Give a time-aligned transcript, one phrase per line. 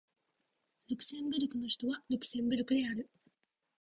[0.89, 3.07] ルクセンブルクの首都はルクセンブルクである